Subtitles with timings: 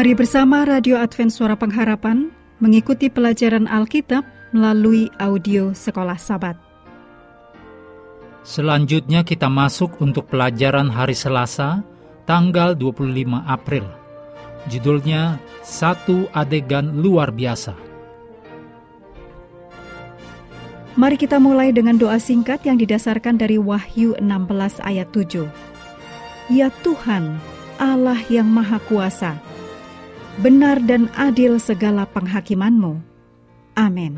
[0.00, 6.56] Mari bersama Radio Advent Suara Pengharapan mengikuti pelajaran Alkitab melalui audio Sekolah Sabat.
[8.40, 11.84] Selanjutnya kita masuk untuk pelajaran hari Selasa,
[12.24, 13.84] tanggal 25 April.
[14.72, 17.76] Judulnya Satu Adegan Luar Biasa.
[20.96, 25.44] Mari kita mulai dengan doa singkat yang didasarkan dari Wahyu 16 ayat 7.
[26.48, 27.36] Ya Tuhan,
[27.76, 29.49] Allah yang Maha Kuasa,
[30.40, 32.96] benar dan adil segala penghakimanmu.
[33.76, 34.16] Amin.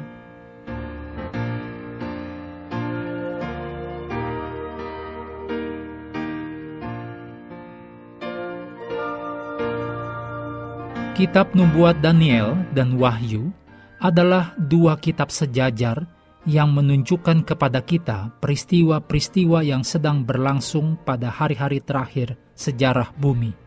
[11.13, 13.53] Kitab Nubuat Daniel dan Wahyu
[14.01, 16.07] adalah dua kitab sejajar
[16.43, 23.62] yang menunjukkan kepada kita peristiwa-peristiwa yang sedang berlangsung pada hari-hari terakhir sejarah bumi.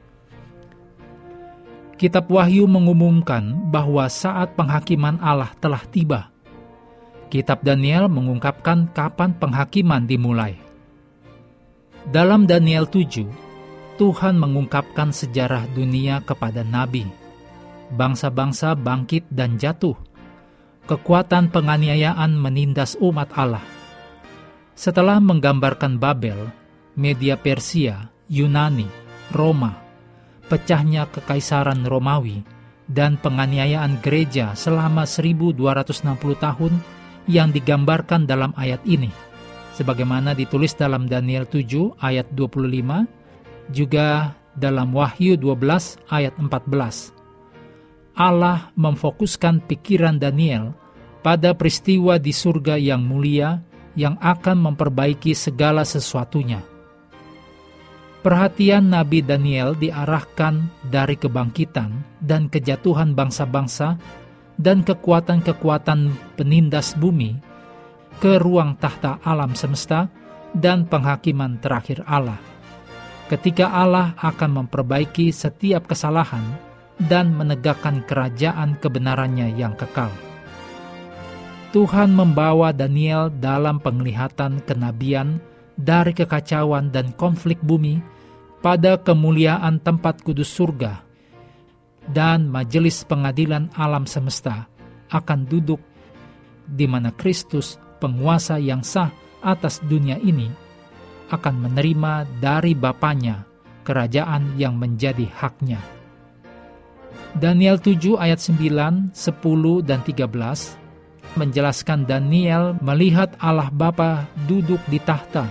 [1.95, 6.27] Kitab Wahyu mengumumkan bahwa saat penghakiman Allah telah tiba.
[7.31, 10.59] Kitab Daniel mengungkapkan kapan penghakiman dimulai.
[12.03, 13.23] Dalam Daniel 7,
[13.95, 17.07] Tuhan mengungkapkan sejarah dunia kepada nabi.
[17.95, 19.95] Bangsa-bangsa bangkit dan jatuh.
[20.91, 23.63] Kekuatan penganiayaan menindas umat Allah.
[24.75, 26.51] Setelah menggambarkan Babel,
[26.99, 28.91] media Persia, Yunani,
[29.31, 29.84] Roma,
[30.47, 32.45] pecahnya kekaisaran Romawi,
[32.85, 36.05] dan penganiayaan gereja selama 1260
[36.37, 36.73] tahun
[37.25, 39.09] yang digambarkan dalam ayat ini.
[39.73, 43.09] Sebagaimana ditulis dalam Daniel 7 ayat 25,
[43.73, 47.11] juga dalam Wahyu 12 ayat 14.
[48.15, 50.71] Allah memfokuskan pikiran Daniel
[51.19, 53.59] pada peristiwa di surga yang mulia
[53.97, 56.74] yang akan memperbaiki segala sesuatunya
[58.25, 64.01] Perhatian Nabi Daniel diarahkan dari kebangkitan dan kejatuhan bangsa-bangsa
[64.57, 67.37] dan kekuatan-kekuatan penindas bumi
[68.17, 70.09] ke ruang tahta alam semesta
[70.57, 72.41] dan penghakiman terakhir Allah.
[73.29, 76.57] Ketika Allah akan memperbaiki setiap kesalahan
[76.97, 80.09] dan menegakkan kerajaan kebenarannya yang kekal.
[81.77, 85.37] Tuhan membawa Daniel dalam penglihatan kenabian
[85.77, 88.14] dari kekacauan dan konflik bumi
[88.65, 91.05] pada kemuliaan tempat kudus surga,
[92.09, 94.65] dan majelis pengadilan alam semesta
[95.13, 95.77] akan duduk
[96.65, 99.13] di mana Kristus, penguasa yang sah
[99.45, 100.49] atas dunia ini,
[101.29, 103.45] akan menerima dari Bapaknya
[103.85, 105.77] kerajaan yang menjadi haknya.
[107.37, 115.45] Daniel 7 ayat 9, 10, dan 13 menjelaskan Daniel melihat Allah Bapa duduk di tahta.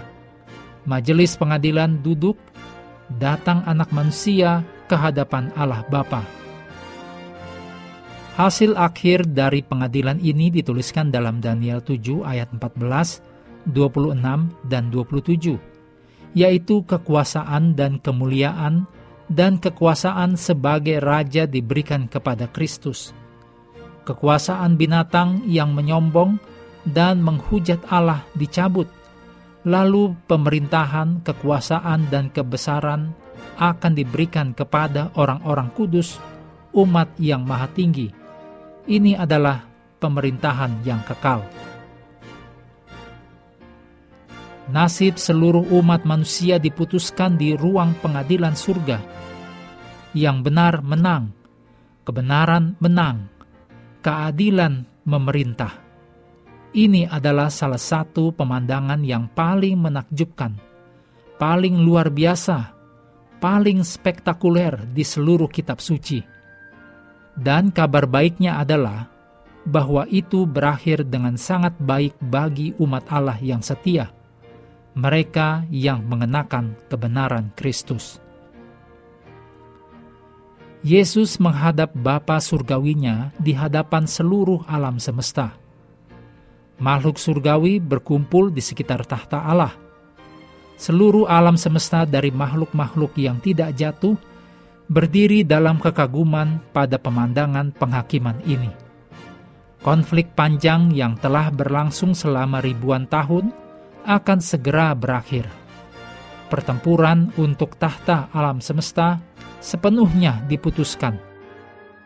[0.88, 2.34] Majelis pengadilan duduk
[3.20, 6.24] datang anak manusia ke hadapan Allah Bapa.
[8.34, 13.22] Hasil akhir dari pengadilan ini dituliskan dalam Daniel 7 ayat 14,
[13.70, 14.18] 26,
[14.66, 15.54] dan 27,
[16.34, 18.90] yaitu kekuasaan dan kemuliaan
[19.30, 23.14] dan kekuasaan sebagai raja diberikan kepada Kristus.
[24.02, 26.36] Kekuasaan binatang yang menyombong
[26.84, 28.90] dan menghujat Allah dicabut
[29.64, 33.16] lalu pemerintahan, kekuasaan, dan kebesaran
[33.56, 36.20] akan diberikan kepada orang-orang kudus,
[36.76, 38.12] umat yang maha tinggi.
[38.84, 39.64] Ini adalah
[40.00, 41.40] pemerintahan yang kekal.
[44.64, 48.98] Nasib seluruh umat manusia diputuskan di ruang pengadilan surga.
[50.16, 51.36] Yang benar menang,
[52.04, 53.28] kebenaran menang,
[54.00, 55.83] keadilan memerintah.
[56.74, 60.58] Ini adalah salah satu pemandangan yang paling menakjubkan,
[61.38, 62.74] paling luar biasa,
[63.38, 66.18] paling spektakuler di seluruh kitab suci.
[67.30, 69.06] Dan kabar baiknya adalah
[69.62, 74.10] bahwa itu berakhir dengan sangat baik bagi umat Allah yang setia,
[74.98, 78.18] mereka yang mengenakan kebenaran Kristus.
[80.82, 85.63] Yesus menghadap Bapa surgawinya di hadapan seluruh alam semesta
[86.78, 89.74] makhluk surgawi berkumpul di sekitar tahta Allah.
[90.74, 94.18] Seluruh alam semesta dari makhluk-makhluk yang tidak jatuh
[94.90, 98.70] berdiri dalam kekaguman pada pemandangan penghakiman ini.
[99.84, 103.52] Konflik panjang yang telah berlangsung selama ribuan tahun
[104.04, 105.46] akan segera berakhir.
[106.50, 109.20] Pertempuran untuk tahta alam semesta
[109.60, 111.16] sepenuhnya diputuskan.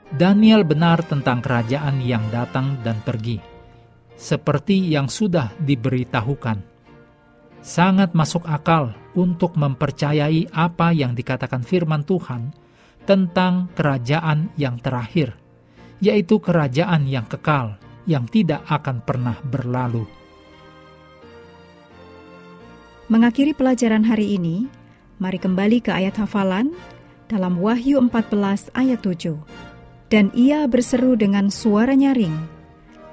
[0.09, 3.48] Daniel benar tentang kerajaan yang datang dan pergi
[4.19, 6.59] seperti yang sudah diberitahukan.
[7.63, 12.51] Sangat masuk akal untuk mempercayai apa yang dikatakan firman Tuhan
[13.07, 15.39] tentang kerajaan yang terakhir,
[16.03, 20.05] yaitu kerajaan yang kekal, yang tidak akan pernah berlalu.
[23.09, 24.69] Mengakhiri pelajaran hari ini,
[25.17, 26.77] mari kembali ke ayat hafalan
[27.33, 29.33] dalam Wahyu 14 ayat 7.
[30.09, 32.58] Dan ia berseru dengan suara nyaring,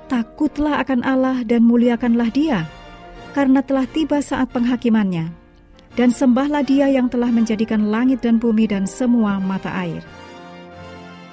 [0.06, 2.69] Takutlah akan Allah dan muliakanlah dia,
[3.34, 5.34] karena telah tiba saat penghakimannya.
[5.96, 10.04] Dan sembahlah dia yang telah menjadikan langit dan bumi dan semua mata air.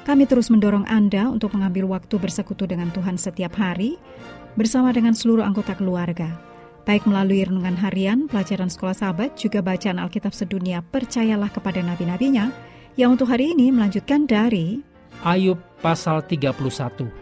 [0.06, 3.98] Kami terus mendorong Anda untuk mengambil waktu bersekutu dengan Tuhan setiap hari,
[4.54, 6.52] bersama dengan seluruh anggota keluarga
[6.82, 12.50] baik melalui renungan harian, pelajaran sekolah sahabat, juga bacaan Alkitab sedunia, percayalah kepada nabi-nabinya,
[12.98, 14.82] yang untuk hari ini melanjutkan dari
[15.22, 17.21] Ayub pasal 31.